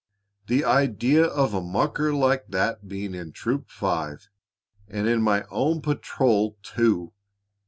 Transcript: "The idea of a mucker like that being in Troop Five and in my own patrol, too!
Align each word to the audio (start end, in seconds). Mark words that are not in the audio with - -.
"The 0.47 0.65
idea 0.65 1.25
of 1.25 1.53
a 1.53 1.61
mucker 1.61 2.11
like 2.11 2.47
that 2.47 2.87
being 2.87 3.13
in 3.13 3.33
Troop 3.33 3.69
Five 3.69 4.29
and 4.87 5.07
in 5.07 5.21
my 5.21 5.45
own 5.51 5.79
patrol, 5.83 6.57
too! 6.63 7.13